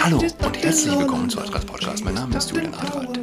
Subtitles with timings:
[0.00, 2.04] Hallo und herzlich willkommen zu Adras Podcast.
[2.04, 3.18] Mein Name ist Julian Adrat.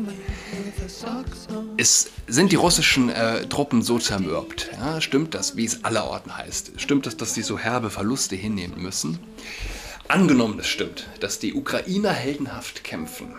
[1.78, 4.71] Es sind die russischen äh, Truppen so zermürbt.
[4.73, 6.72] Ja, stimmt das, wie es allerorten heißt?
[6.78, 9.19] Stimmt das, dass sie so herbe Verluste hinnehmen müssen?
[10.08, 13.36] Angenommen, es stimmt, dass die Ukrainer heldenhaft kämpfen.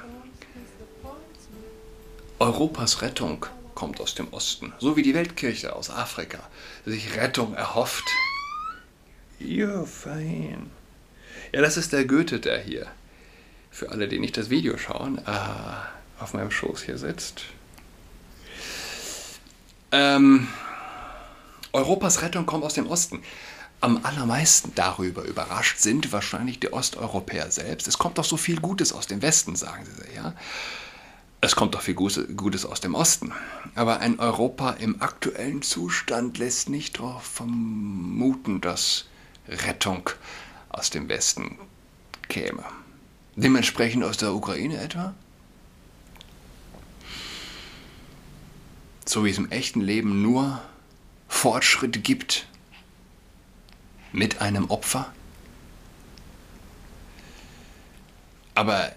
[2.39, 6.39] Europas Rettung kommt aus dem Osten, so wie die Weltkirche aus Afrika
[6.87, 8.05] sich Rettung erhofft.
[9.41, 10.71] You're fine.
[11.53, 12.87] Ja, das ist der Goethe, der hier,
[13.71, 17.43] für alle, die nicht das Video schauen, äh, auf meinem Schoß hier sitzt.
[19.91, 20.49] Ähm,
[21.75, 23.23] Europas Rettung kommt aus dem Osten.
[23.83, 27.87] Am allermeisten darüber überrascht sind wahrscheinlich die Osteuropäer selbst.
[27.87, 30.35] Es kommt doch so viel Gutes aus dem Westen, sagen sie, ja.
[31.43, 33.33] Es kommt doch viel Gutes aus dem Osten.
[33.75, 39.07] Aber ein Europa im aktuellen Zustand lässt nicht darauf vermuten, dass
[39.49, 40.09] Rettung
[40.73, 41.59] aus dem Westen
[42.29, 42.65] käme.
[43.37, 45.15] Dementsprechend aus der Ukraine etwa?
[49.07, 50.61] So wie es im echten Leben nur
[51.29, 52.47] Fortschritt gibt
[54.13, 55.13] mit einem Opfer?
[58.55, 58.93] Aber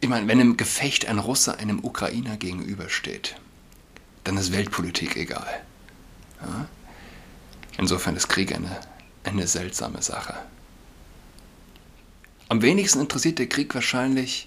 [0.00, 3.36] ich meine, wenn im Gefecht ein Russe einem Ukrainer gegenübersteht,
[4.24, 5.62] dann ist Weltpolitik egal.
[6.40, 6.68] Ja?
[7.78, 8.80] Insofern ist Krieg eine,
[9.24, 10.34] eine seltsame Sache.
[12.48, 14.46] Am wenigsten interessiert der Krieg wahrscheinlich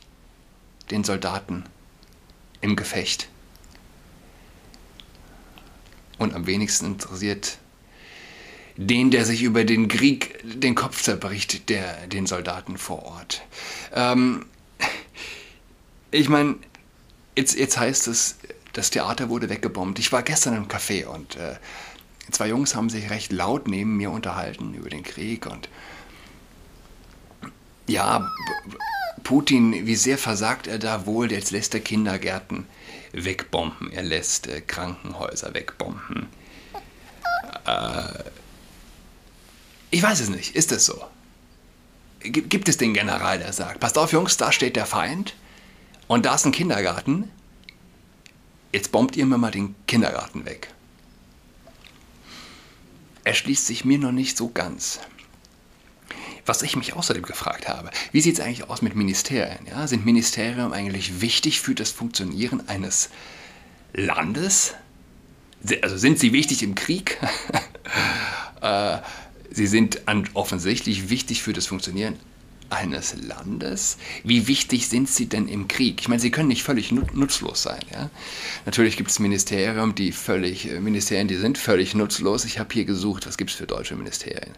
[0.89, 1.65] den Soldaten
[2.61, 3.27] im Gefecht.
[6.17, 7.57] Und am wenigsten interessiert
[8.77, 13.41] den, der sich über den Krieg den Kopf zerbricht, der, den Soldaten vor Ort.
[13.93, 14.45] Ähm,
[16.11, 16.55] ich meine,
[17.35, 18.37] jetzt, jetzt heißt es,
[18.73, 19.99] das Theater wurde weggebombt.
[19.99, 21.57] Ich war gestern im Café und äh,
[22.31, 25.67] zwei Jungs haben sich recht laut neben mir unterhalten über den Krieg und
[27.89, 28.29] ja,
[29.23, 31.31] Putin, wie sehr versagt er da wohl?
[31.31, 32.65] Jetzt lässt er Kindergärten
[33.11, 36.27] wegbomben, er lässt äh, Krankenhäuser wegbomben.
[37.65, 38.23] Äh,
[39.91, 41.03] ich weiß es nicht, ist es so?
[42.21, 45.35] Gibt es den General, der sagt, passt auf Jungs, da steht der Feind
[46.07, 47.31] und da ist ein Kindergarten,
[48.73, 50.67] jetzt bombt ihr mir mal den Kindergarten weg.
[53.23, 54.99] Er schließt sich mir noch nicht so ganz.
[56.45, 59.65] Was ich mich außerdem gefragt habe, wie sieht es eigentlich aus mit Ministerien?
[59.69, 59.87] Ja?
[59.87, 63.09] Sind Ministerien eigentlich wichtig für das Funktionieren eines
[63.93, 64.73] Landes?
[65.81, 67.17] Also sind sie wichtig im Krieg?
[68.61, 68.97] Äh,
[69.49, 70.01] sie sind
[70.33, 72.19] offensichtlich wichtig für das Funktionieren
[72.69, 73.97] eines Landes.
[74.23, 76.01] Wie wichtig sind sie denn im Krieg?
[76.01, 77.79] Ich meine, sie können nicht völlig nutzlos sein.
[77.91, 78.09] Ja?
[78.65, 82.45] Natürlich gibt es Ministerien, die völlig, äh, Ministerien, die sind völlig nutzlos.
[82.45, 84.53] Ich habe hier gesucht, was gibt es für deutsche Ministerien?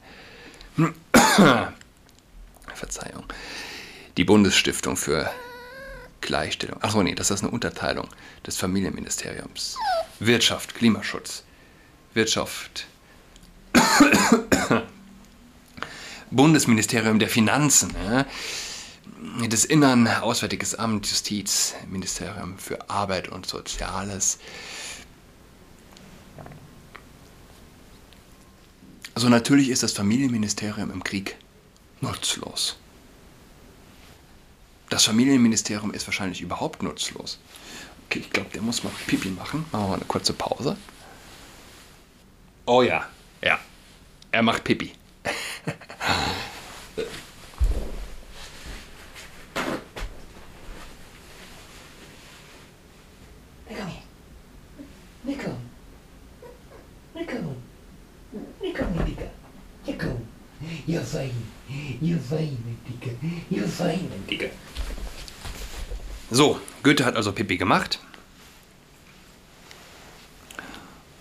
[2.73, 3.25] Verzeihung.
[4.17, 5.29] Die Bundesstiftung für
[6.21, 6.81] Gleichstellung.
[6.81, 8.07] Achso, nee, das ist eine Unterteilung
[8.45, 9.77] des Familienministeriums.
[10.19, 11.43] Wirtschaft, Klimaschutz.
[12.13, 12.87] Wirtschaft.
[16.31, 17.93] Bundesministerium der Finanzen.
[18.03, 18.25] Ja?
[19.49, 24.39] Das Innern, Auswärtiges Amt, Justiz, Ministerium für Arbeit und Soziales.
[29.13, 31.35] Also natürlich ist das Familienministerium im Krieg
[31.99, 32.77] nutzlos.
[34.89, 37.39] Das Familienministerium ist wahrscheinlich überhaupt nutzlos.
[38.07, 39.65] Okay, ich glaube, der muss mal Pipi machen.
[39.71, 40.75] Machen wir mal eine kurze Pause.
[42.65, 43.07] Oh ja,
[43.41, 43.59] ja.
[44.31, 44.93] Er macht Pipi.
[62.01, 62.57] Ihr feine
[62.89, 63.15] Dicke,
[63.51, 64.49] ihr feine Dicke.
[66.31, 67.99] So, Goethe hat also Pipi gemacht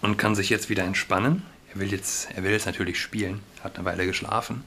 [0.00, 1.42] und kann sich jetzt wieder entspannen.
[1.74, 4.64] Er will jetzt, er will jetzt natürlich spielen, hat eine Weile geschlafen.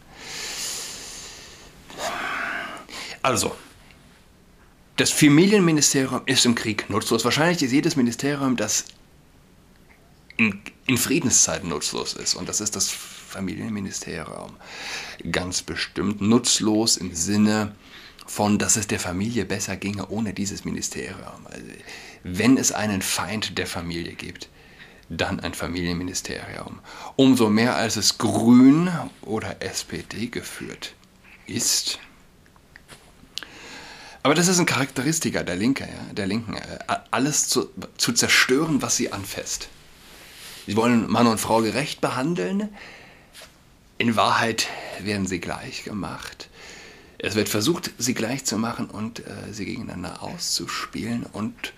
[3.23, 3.55] Also,
[4.97, 7.25] das Familienministerium ist im Krieg nutzlos.
[7.25, 8.85] Wahrscheinlich ist jedes Ministerium, das
[10.37, 12.35] in, in Friedenszeiten nutzlos ist.
[12.35, 12.95] Und das ist das
[13.33, 14.55] Familienministerium.
[15.31, 17.75] Ganz bestimmt nutzlos im Sinne
[18.25, 21.45] von, dass es der Familie besser ginge ohne dieses Ministerium.
[21.45, 21.65] Also,
[22.23, 24.49] wenn es einen Feind der Familie gibt,
[25.09, 26.79] dann ein Familienministerium.
[27.15, 28.89] Umso mehr als es grün
[29.21, 30.93] oder SPD geführt
[31.45, 31.99] ist.
[34.21, 36.55] Aber das ist ein Charakteristiker der Linke, ja, der Linken,
[37.11, 39.67] alles zu, zu zerstören, was sie anfasst.
[40.65, 42.69] Sie wollen Mann und Frau gerecht behandeln.
[44.03, 44.67] In Wahrheit
[44.99, 46.49] werden sie gleich gemacht.
[47.19, 51.71] Es wird versucht, sie gleich zu machen und äh, sie gegeneinander auszuspielen und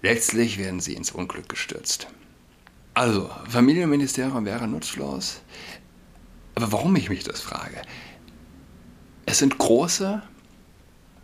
[0.00, 2.06] letztlich werden sie ins Unglück gestürzt.
[2.94, 5.40] Also, Familienministerium wäre nutzlos.
[6.54, 7.82] Aber warum ich mich das frage?
[9.24, 10.22] Es sind große,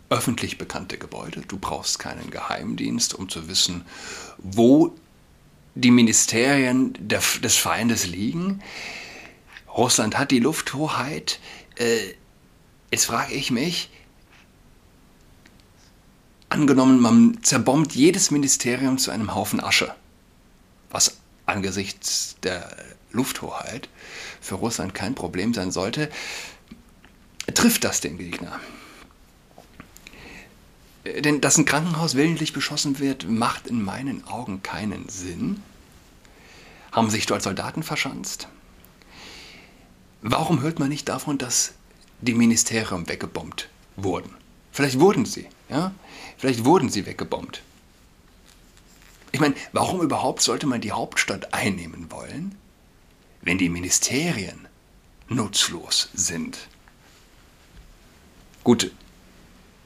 [0.09, 1.43] öffentlich bekannte Gebäude.
[1.47, 3.85] Du brauchst keinen Geheimdienst, um zu wissen,
[4.39, 4.93] wo
[5.73, 8.61] die Ministerien des Feindes liegen.
[9.75, 11.39] Russland hat die Lufthoheit.
[11.75, 12.13] Äh,
[12.91, 13.89] jetzt frage ich mich,
[16.49, 19.93] angenommen, man zerbombt jedes Ministerium zu einem Haufen Asche,
[20.91, 22.75] was angesichts der
[23.11, 23.89] Lufthoheit
[24.39, 26.09] für Russland kein Problem sein sollte,
[27.53, 28.59] trifft das den Gegner.
[31.05, 35.61] Denn dass ein Krankenhaus willentlich beschossen wird, macht in meinen Augen keinen Sinn.
[36.91, 38.47] Haben sich dort Soldaten verschanzt?
[40.25, 41.73] Warum hört man nicht davon, dass
[42.21, 43.67] die Ministerien weggebombt
[43.97, 44.33] wurden?
[44.71, 45.93] Vielleicht wurden sie, ja?
[46.37, 47.61] Vielleicht wurden sie weggebombt.
[49.33, 52.55] Ich meine, warum überhaupt sollte man die Hauptstadt einnehmen wollen,
[53.41, 54.65] wenn die Ministerien
[55.27, 56.57] nutzlos sind?
[58.63, 58.93] Gut,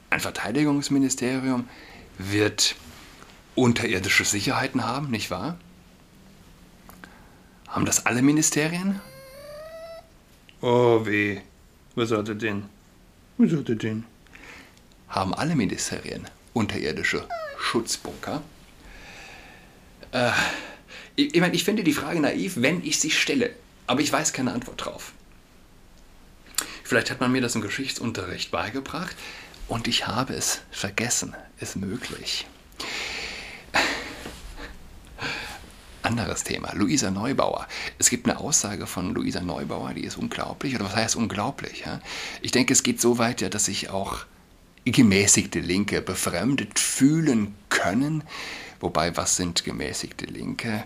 [0.08, 1.68] ein Verteidigungsministerium
[2.16, 2.76] wird
[3.56, 5.58] unterirdische Sicherheiten haben, nicht wahr?
[7.66, 9.00] Haben das alle Ministerien?
[10.60, 11.40] Oh weh.
[11.94, 12.64] Was hat er denn?
[13.36, 14.04] Was hat er denn?
[15.08, 17.26] Haben alle Ministerien unterirdische
[17.58, 18.42] Schutzbunker?
[20.12, 20.30] Äh,
[21.16, 23.54] ich, ich meine, ich finde die Frage naiv, wenn ich sie stelle,
[23.86, 25.12] aber ich weiß keine Antwort drauf.
[26.82, 29.16] Vielleicht hat man mir das im Geschichtsunterricht beigebracht,
[29.68, 31.36] und ich habe es vergessen.
[31.60, 32.46] Ist möglich.
[36.08, 36.72] Anderes Thema.
[36.74, 37.68] Luisa Neubauer.
[37.98, 40.74] Es gibt eine Aussage von Luisa Neubauer, die ist unglaublich.
[40.74, 41.80] Oder was heißt unglaublich?
[41.84, 42.00] Ja?
[42.40, 44.20] Ich denke, es geht so weit, ja, dass sich auch
[44.86, 48.24] gemäßigte Linke befremdet fühlen können.
[48.80, 50.84] Wobei, was sind gemäßigte Linke?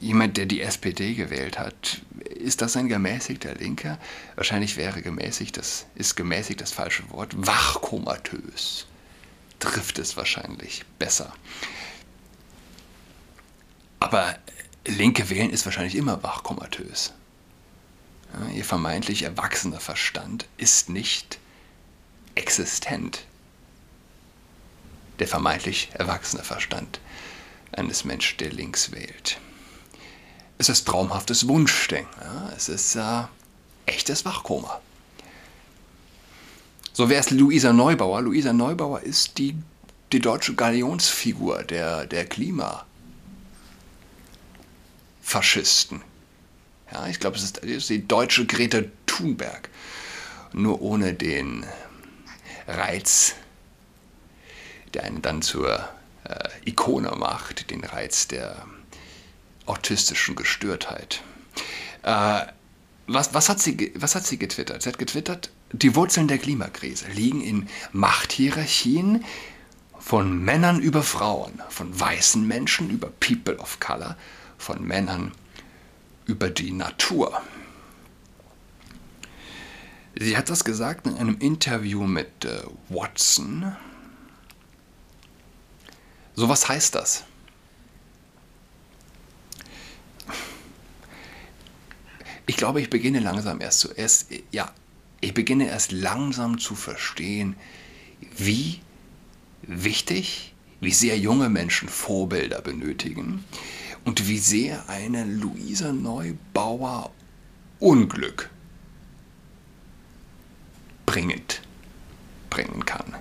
[0.00, 3.98] jemand, der die SPD gewählt hat, ist das ein gemäßigter Linker?
[4.34, 7.34] Wahrscheinlich wäre gemäßigt, das ist gemäßigt das falsche Wort.
[7.34, 8.86] Wachkomatös
[9.58, 11.32] trifft es wahrscheinlich besser.
[14.06, 14.36] Aber
[14.86, 17.12] Linke wählen ist wahrscheinlich immer wachkomatös.
[18.32, 21.38] Ja, ihr vermeintlich erwachsener Verstand ist nicht
[22.34, 23.24] existent.
[25.18, 27.00] Der vermeintlich erwachsene Verstand
[27.72, 29.38] eines Menschen, der links wählt
[30.58, 32.20] es ist traumhaftes Wunschdenken.
[32.20, 32.50] Ja?
[32.56, 33.22] Es ist äh,
[33.86, 34.80] echtes Wachkoma.
[36.92, 38.22] So wäre es Luisa Neubauer.
[38.22, 39.54] Luisa Neubauer ist die,
[40.12, 42.24] die deutsche Galionsfigur der, der
[45.26, 46.02] Klimafaschisten.
[46.92, 49.68] Ja, ich glaube, es ist, ist die deutsche Greta Thunberg.
[50.52, 51.66] Nur ohne den
[52.68, 53.34] Reiz,
[54.94, 55.88] der einen dann zur
[56.24, 58.64] äh, Ikone macht, den Reiz der
[59.66, 61.22] autistischen Gestörtheit.
[62.02, 62.46] Äh,
[63.08, 64.82] was, was, hat sie, was hat sie getwittert?
[64.82, 69.24] Sie hat getwittert, die Wurzeln der Klimakrise liegen in Machthierarchien
[69.98, 74.16] von Männern über Frauen, von weißen Menschen über People of Color,
[74.58, 75.32] von Männern
[76.26, 77.40] über die Natur.
[80.18, 83.76] Sie hat das gesagt in einem Interview mit äh, Watson.
[86.34, 87.24] So was heißt das?
[92.46, 94.72] ich glaube, ich beginne langsam erst zuerst, ja,
[95.20, 97.56] ich beginne erst langsam zu verstehen,
[98.36, 98.80] wie
[99.62, 103.44] wichtig, wie sehr junge Menschen Vorbilder benötigen
[104.06, 107.10] und wie sehr eine Luisa Neubauer
[107.80, 108.48] Unglück
[111.04, 111.60] bringend
[112.48, 113.14] bringen kann.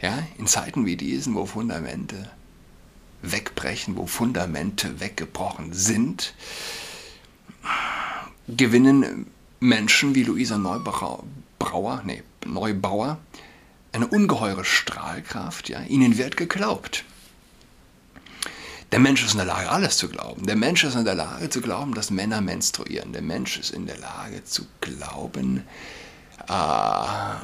[0.00, 2.30] Ja, in Zeiten wie diesen, wo Fundamente
[3.22, 6.34] wegbrechen, wo Fundamente weggebrochen sind,
[8.48, 9.26] gewinnen
[9.60, 13.18] Menschen wie Luisa Neubauer, nee, Neubauer
[13.92, 15.68] eine ungeheure Strahlkraft.
[15.68, 15.82] Ja?
[15.82, 17.04] Ihnen wird geglaubt.
[18.94, 20.46] Der Mensch ist in der Lage, alles zu glauben.
[20.46, 23.12] Der Mensch ist in der Lage zu glauben, dass Männer menstruieren.
[23.12, 25.64] Der Mensch ist in der Lage zu glauben,
[26.46, 27.34] äh,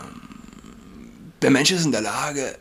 [1.43, 2.57] der Mensch ist in der Lage,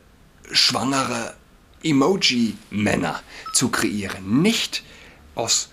[0.52, 1.36] schwangere
[1.84, 3.22] Emoji-Männer
[3.54, 4.42] zu kreieren.
[4.42, 4.82] Nicht
[5.36, 5.70] aus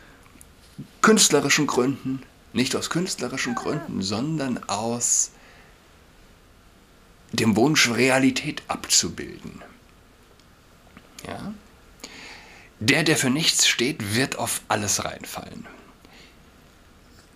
[1.00, 5.30] künstlerischen Gründen, nicht aus künstlerischen Gründen, sondern aus
[7.32, 9.62] dem Wunsch, Realität abzubilden.
[11.26, 11.54] Ja?
[12.78, 15.66] Der, der für nichts steht, wird auf alles reinfallen.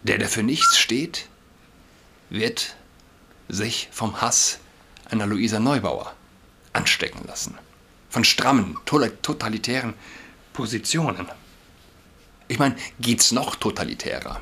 [0.02, 1.28] Der, der für nichts steht,
[2.28, 2.76] wird
[3.49, 4.59] sich vom Hass
[5.11, 6.14] einer Luisa Neubauer
[6.73, 7.59] anstecken lassen.
[8.09, 9.94] Von strammen, totalitären
[10.52, 11.26] Positionen.
[12.49, 14.40] Ich meine, geht's noch totalitärer?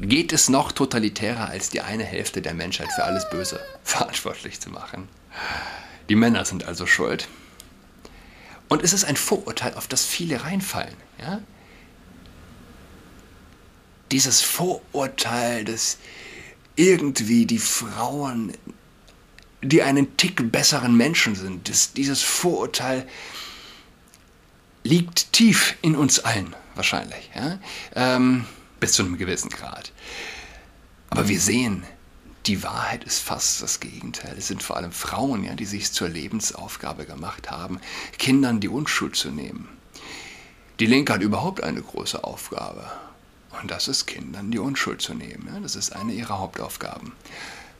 [0.00, 4.70] Geht es noch totalitärer, als die eine Hälfte der Menschheit für alles Böse verantwortlich zu
[4.70, 5.08] machen?
[6.08, 7.28] Die Männer sind also schuld.
[8.70, 10.94] Und es ist ein Vorurteil, auf das viele reinfallen.
[11.20, 11.42] Ja?
[14.12, 15.98] Dieses Vorurteil, dass
[16.76, 18.52] irgendwie die Frauen,
[19.60, 23.08] die einen Tick besseren Menschen sind, das, dieses Vorurteil
[24.84, 27.28] liegt tief in uns allen, wahrscheinlich.
[27.34, 27.58] Ja?
[27.96, 28.46] Ähm,
[28.78, 29.90] bis zu einem gewissen Grad.
[31.10, 31.82] Aber wir sehen,
[32.46, 34.34] die Wahrheit ist fast das Gegenteil.
[34.38, 37.80] Es sind vor allem Frauen, ja, die sich zur Lebensaufgabe gemacht haben,
[38.18, 39.68] Kindern die Unschuld zu nehmen.
[40.78, 42.90] Die Linke hat überhaupt eine große Aufgabe.
[43.60, 45.50] Und das ist Kindern die Unschuld zu nehmen.
[45.52, 47.12] Ja, das ist eine ihrer Hauptaufgaben.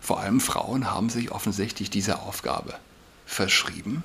[0.01, 2.79] Vor allem Frauen haben sich offensichtlich dieser Aufgabe
[3.27, 4.03] verschrieben,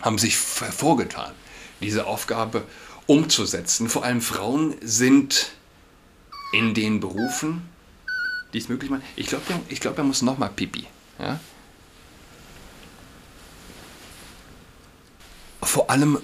[0.00, 1.32] haben sich vorgetan,
[1.80, 2.64] diese Aufgabe
[3.06, 3.88] umzusetzen.
[3.88, 5.52] Vor allem Frauen sind
[6.52, 7.68] in den Berufen,
[8.52, 9.02] die es möglich machen.
[9.16, 10.86] Ich glaube, ich glaub, er muss nochmal pipi.
[11.18, 11.40] Ja?
[15.62, 16.18] Vor, allem,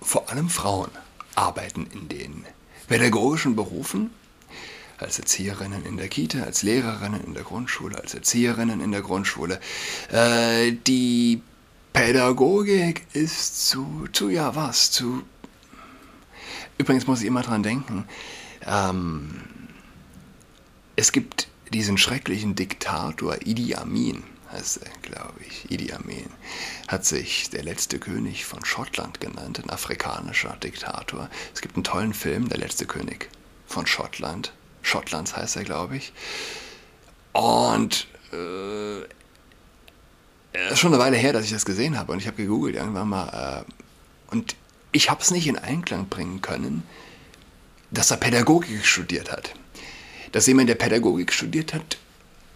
[0.00, 0.90] vor allem Frauen
[1.34, 2.44] arbeiten in den
[2.88, 4.10] pädagogischen Berufen,
[4.98, 9.60] als Erzieherinnen in der Kita, als Lehrerinnen in der Grundschule, als Erzieherinnen in der Grundschule.
[10.10, 11.40] Äh, die
[11.92, 15.22] Pädagogik ist zu, zu, ja was, zu
[16.80, 18.06] Übrigens muss ich immer dran denken,
[18.66, 19.42] ähm,
[20.96, 24.22] es gibt diesen schrecklichen Diktator Idi Amin,
[24.52, 25.70] heißt er, glaube ich.
[25.70, 26.28] Idi Amin
[26.88, 31.30] hat sich der letzte König von Schottland genannt, ein afrikanischer Diktator.
[31.54, 33.30] Es gibt einen tollen Film, Der letzte König
[33.66, 34.52] von Schottland.
[34.82, 36.12] Schottlands heißt er, glaube ich.
[37.32, 39.02] Und äh,
[40.70, 43.08] ist schon eine Weile her, dass ich das gesehen habe und ich habe gegoogelt irgendwann
[43.08, 43.64] mal.
[43.66, 44.56] Äh, und
[44.92, 46.82] ich habe es nicht in Einklang bringen können,
[47.90, 49.54] dass er Pädagogik studiert hat.
[50.32, 51.98] Dass jemand, der Pädagogik studiert hat,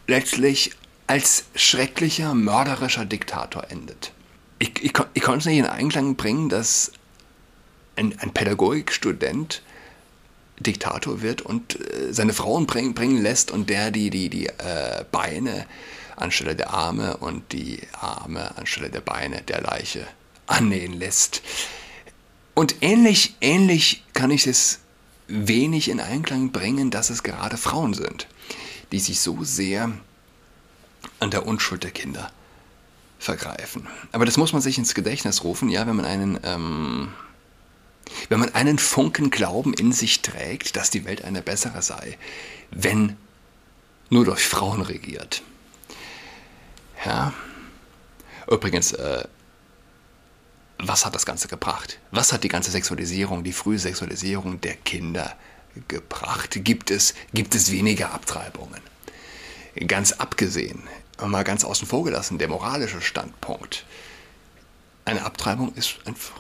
[0.07, 0.73] letztlich
[1.07, 4.13] als schrecklicher, mörderischer Diktator endet.
[4.59, 6.93] Ich, ich, ich konnte es nicht in Einklang bringen, dass
[7.97, 9.63] ein, ein Pädagogikstudent
[10.61, 15.05] Diktator wird und äh, seine Frauen bringen, bringen lässt und der die, die, die äh,
[15.11, 15.67] Beine
[16.17, 20.07] anstelle der Arme und die Arme anstelle der Beine der Leiche
[20.47, 21.43] annähen lässt.
[22.55, 24.79] Und ähnlich, ähnlich kann ich es
[25.29, 28.27] wenig in Einklang bringen, dass es gerade Frauen sind,
[28.93, 29.93] die sich so sehr
[31.21, 32.31] an der Unschuld der Kinder
[33.19, 33.87] vergreifen.
[34.13, 37.09] Aber das muss man sich ins Gedächtnis rufen, ja, wenn man einen, ähm,
[38.29, 42.19] wenn man einen Funken Glauben in sich trägt, dass die Welt eine bessere sei,
[42.71, 43.17] wenn
[44.11, 45.43] nur durch Frauen regiert.
[47.05, 47.33] Ja.
[48.51, 49.25] Übrigens, äh,
[50.89, 51.99] was hat das Ganze gebracht?
[52.11, 55.37] Was hat die ganze Sexualisierung, die frühe Sexualisierung der Kinder
[55.89, 56.59] gebracht?
[56.65, 58.81] Gibt es, gibt es weniger Abtreibungen?
[59.87, 60.83] Ganz abgesehen,
[61.21, 63.85] mal ganz außen vor gelassen, der moralische Standpunkt.
[65.05, 66.33] Eine Abtreibung ist einfach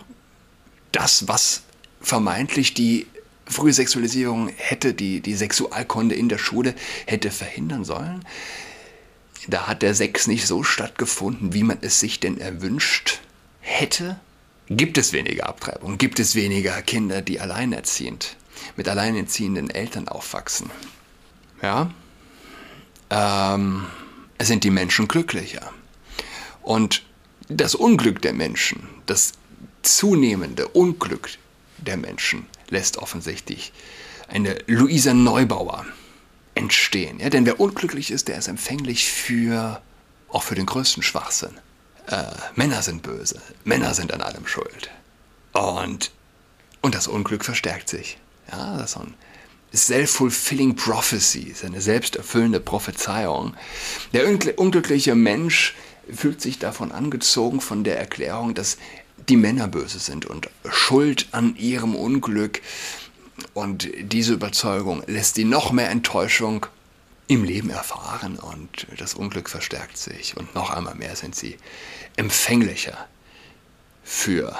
[0.92, 1.62] das, was
[2.00, 3.06] vermeintlich die
[3.46, 6.74] frühe Sexualisierung hätte, die, die Sexualkunde in der Schule
[7.06, 8.24] hätte verhindern sollen.
[9.48, 13.20] Da hat der Sex nicht so stattgefunden, wie man es sich denn erwünscht
[13.60, 14.18] hätte,
[14.68, 18.36] gibt es weniger Abtreibung, gibt es weniger Kinder, die alleinerziehend,
[18.76, 20.70] mit alleinerziehenden Eltern aufwachsen.
[21.62, 21.90] Ja,
[23.10, 23.86] ähm,
[24.40, 25.72] sind die Menschen glücklicher.
[26.62, 27.02] Und
[27.48, 29.32] das Unglück der Menschen, das
[29.82, 31.30] zunehmende Unglück
[31.78, 33.72] der Menschen lässt offensichtlich
[34.28, 35.84] eine Luisa Neubauer
[36.54, 37.20] entstehen.
[37.20, 39.82] Ja, denn wer unglücklich ist, der ist empfänglich für
[40.28, 41.58] auch für den größten Schwachsinn
[42.06, 44.90] äh, Männer sind böse, Männer sind an allem schuld.
[45.52, 46.10] Und,
[46.80, 48.18] und das Unglück verstärkt sich.
[48.50, 49.14] Ja, das ist so ein
[49.72, 53.54] self-fulfilling prophecy, eine selbsterfüllende Prophezeiung.
[54.12, 55.74] Der unglückliche Mensch
[56.12, 58.76] fühlt sich davon angezogen von der Erklärung, dass
[59.28, 62.60] die Männer böse sind und schuld an ihrem Unglück.
[63.52, 66.66] Und diese Überzeugung lässt ihn noch mehr Enttäuschung
[67.26, 71.56] im Leben erfahren und das Unglück verstärkt sich und noch einmal mehr sind sie
[72.16, 73.08] empfänglicher
[74.02, 74.54] für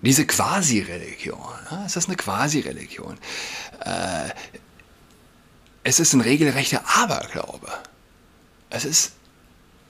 [0.00, 1.38] diese Quasi-Religion.
[1.86, 3.18] es ist eine Quasi-Religion.
[3.84, 4.30] Äh,
[5.84, 7.72] es ist ein regelrechter Aberglaube.
[8.70, 9.12] Es ist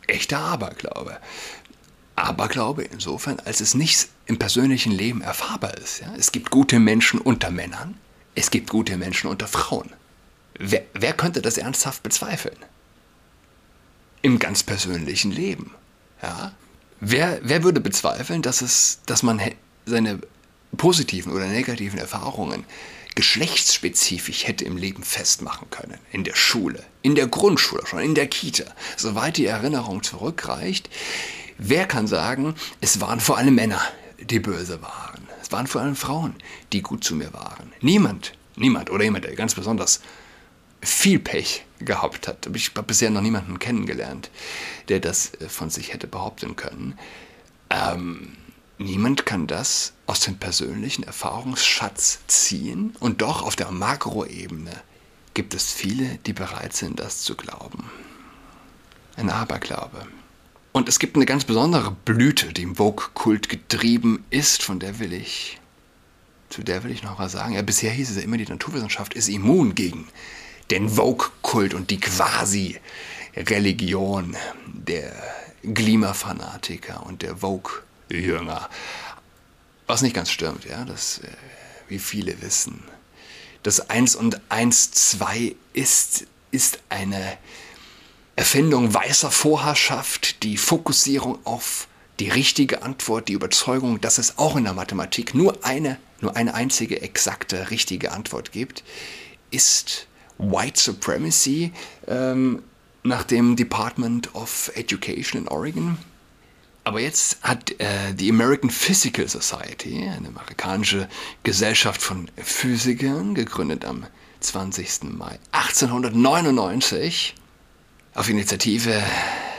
[0.07, 1.19] echter Aberglaube.
[2.15, 6.03] Aberglaube insofern, als es nicht im persönlichen Leben erfahrbar ist.
[6.17, 7.99] Es gibt gute Menschen unter Männern,
[8.35, 9.93] es gibt gute Menschen unter Frauen.
[10.59, 12.57] Wer, wer könnte das ernsthaft bezweifeln?
[14.23, 15.75] Im ganz persönlichen Leben.
[16.23, 16.53] Ja?
[17.01, 19.41] Wer, wer würde bezweifeln, dass, es, dass man
[19.87, 20.21] seine
[20.77, 22.65] positiven oder negativen Erfahrungen
[23.15, 25.99] geschlechtsspezifisch hätte im Leben festmachen können?
[26.11, 28.65] In der Schule, in der Grundschule schon, in der Kita,
[28.97, 30.91] soweit die Erinnerung zurückreicht.
[31.57, 33.81] Wer kann sagen, es waren vor allem Männer,
[34.19, 35.27] die böse waren?
[35.41, 36.35] Es waren vor allem Frauen,
[36.73, 37.73] die gut zu mir waren.
[37.81, 40.01] Niemand, niemand oder jemand, der ganz besonders
[40.81, 42.49] viel Pech gehabt hat.
[42.55, 44.31] Ich habe bisher noch niemanden kennengelernt,
[44.89, 46.99] der das äh, von sich hätte behaupten können.
[47.71, 48.37] Ähm,
[48.79, 54.73] niemand kann das aus dem persönlichen Erfahrungsschatz ziehen und doch auf der Makroebene
[55.35, 57.91] gibt es viele, die bereit sind, das zu glauben.
[59.17, 60.07] Ein Aberglaube.
[60.73, 65.13] Und es gibt eine ganz besondere Blüte, die im Vogue-Kult getrieben ist, von der will
[65.13, 65.61] ich,
[66.51, 67.55] zu der will ich noch was sagen.
[67.55, 70.09] Ja, bisher hieß es ja immer, die Naturwissenschaft ist immun gegen
[70.71, 74.35] den Vogue-Kult und die Quasi-Religion
[74.73, 75.13] der
[75.75, 78.69] Klimafanatiker und der Vogue-Jünger.
[79.87, 81.29] Was nicht ganz stimmt, ja, das, äh,
[81.89, 82.83] wie viele wissen.
[83.63, 87.39] Das 1 und 1, 2 ist, ist eine
[88.37, 91.89] Erfindung weißer Vorherrschaft, die Fokussierung auf
[92.21, 96.55] die richtige Antwort, die Überzeugung, dass es auch in der Mathematik nur eine, nur eine
[96.55, 98.85] einzige exakte richtige Antwort gibt,
[99.51, 100.08] ist
[100.39, 101.73] White Supremacy
[102.07, 102.63] ähm,
[103.03, 105.99] nach dem Department of Education in Oregon.
[106.85, 111.09] Aber jetzt hat äh, die American Physical Society, eine amerikanische
[111.43, 114.07] Gesellschaft von Physikern, gegründet am
[114.41, 115.05] 20.
[115.19, 117.35] Mai 1899,
[118.15, 119.03] auf Initiative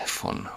[0.06, 0.48] von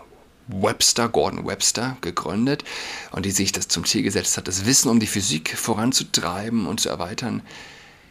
[0.48, 2.64] Webster, Gordon Webster, gegründet
[3.10, 6.80] und die sich das zum Ziel gesetzt hat, das Wissen um die Physik voranzutreiben und
[6.80, 7.42] zu erweitern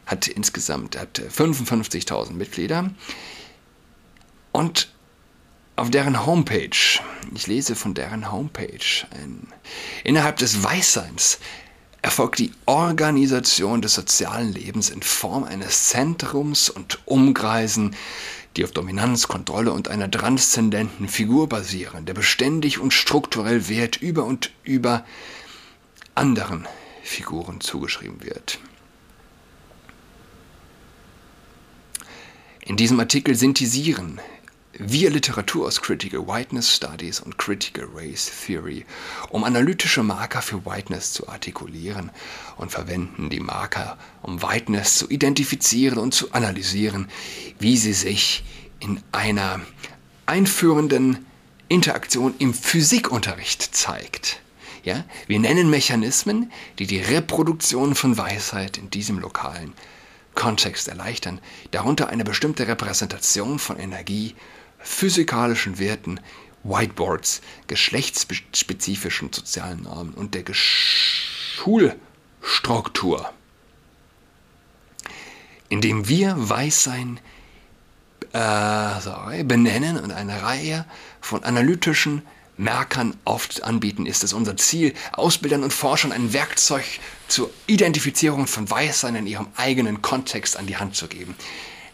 [0.05, 2.91] hat insgesamt hat 55.000 Mitglieder.
[4.51, 4.91] Und
[5.75, 6.99] auf deren Homepage,
[7.33, 9.47] ich lese von deren Homepage, ein,
[10.03, 11.39] innerhalb des Weißseins
[12.01, 17.95] erfolgt die Organisation des sozialen Lebens in Form eines Zentrums und Umkreisen,
[18.57, 24.25] die auf Dominanz, Kontrolle und einer transzendenten Figur basieren, der beständig und strukturell Wert über
[24.25, 25.05] und über
[26.15, 26.67] anderen
[27.03, 28.59] Figuren zugeschrieben wird.
[32.71, 34.21] In diesem Artikel synthetisieren
[34.71, 38.85] wir Literatur aus Critical Whiteness Studies und Critical Race Theory,
[39.29, 42.11] um analytische Marker für Whiteness zu artikulieren
[42.55, 47.09] und verwenden die Marker, um Whiteness zu identifizieren und zu analysieren,
[47.59, 48.45] wie sie sich
[48.79, 49.59] in einer
[50.25, 51.25] einführenden
[51.67, 54.39] Interaktion im Physikunterricht zeigt.
[54.85, 59.73] Ja, wir nennen Mechanismen, die die Reproduktion von Weisheit in diesem lokalen
[60.35, 61.41] Kontext erleichtern,
[61.71, 64.35] darunter eine bestimmte Repräsentation von Energie,
[64.79, 66.19] physikalischen Werten,
[66.63, 73.29] Whiteboards, geschlechtsspezifischen sozialen Normen und der Schulstruktur,
[75.69, 77.19] indem wir Weißsein
[78.33, 80.85] äh, sorry, benennen und eine Reihe
[81.19, 82.21] von analytischen
[82.57, 86.83] Merkern oft anbieten, ist es unser Ziel, Ausbildern und Forschern ein Werkzeug
[87.27, 91.35] zur Identifizierung von Weißsein in ihrem eigenen Kontext an die Hand zu geben.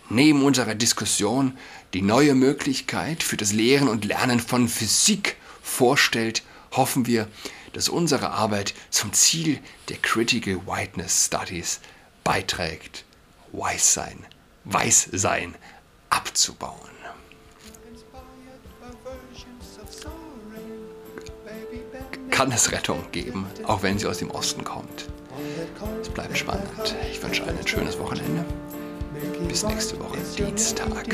[0.09, 1.57] Neben unserer Diskussion
[1.93, 7.27] die neue Möglichkeit für das Lehren und Lernen von Physik vorstellt, hoffen wir,
[7.73, 11.79] dass unsere Arbeit zum Ziel der Critical Whiteness Studies
[12.23, 13.05] beiträgt,
[13.51, 14.25] Weißsein,
[14.65, 15.55] Weißsein
[16.09, 16.96] abzubauen.
[22.29, 25.09] Kann es Rettung geben, auch wenn sie aus dem Osten kommt.
[26.01, 26.95] Es bleibt spannend.
[27.11, 28.43] Ich wünsche allen ein schönes Wochenende.
[29.47, 31.05] Bis nächste Woche, Dienstag.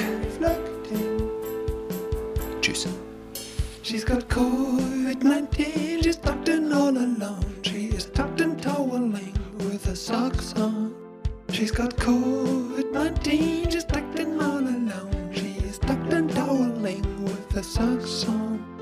[2.61, 2.87] Tschüss.
[3.81, 7.45] She's got COVID-19, she's tucked in all alone.
[7.63, 10.93] She is tucked in toweling with her socks on.
[11.51, 15.31] She's got COVID-19, she's tucked in all alone.
[15.33, 18.72] She is tucked in toweling with her socks on.